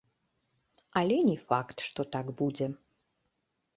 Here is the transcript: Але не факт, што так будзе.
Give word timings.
Але 1.01 1.17
не 1.29 1.37
факт, 1.51 1.77
што 1.91 2.01
так 2.17 2.35
будзе. 2.43 2.67